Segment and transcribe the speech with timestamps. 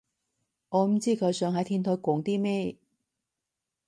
[0.69, 2.75] 我唔知佢想喺天台講啲咩